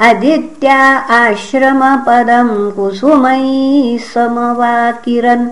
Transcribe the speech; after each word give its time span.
अदित्या 0.10 0.80
आश्रमपदं 1.20 2.50
कुसुमैः 2.76 3.46
समवाकिरन् 4.14 5.48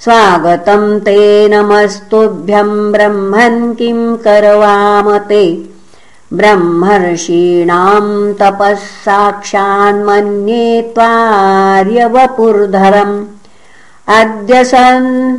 स्वागतम् 0.00 1.00
ते 1.00 1.48
नमस्तुभ्यम् 1.48 2.92
ब्रह्मन् 2.92 3.74
किम् 3.74 4.16
करवाम 4.16 5.18
ते? 5.18 5.70
ब्रह्मर्षीणाम् 6.32 8.34
तपः 8.34 8.74
साक्षान्मन्ये 8.74 10.82
त्वार्यवपुर्धरम् 10.82 13.24
अद्य 14.08 14.64
सन् 14.64 15.38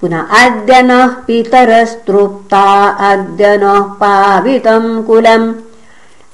पुनः 0.00 0.20
अद्य 0.20 0.82
नः 0.82 1.06
पितरस्तृप्ता 1.06 2.88
अद्य 2.88 3.56
नः 3.56 3.80
पावितम् 3.80 5.04
कुलम्। 5.04 5.54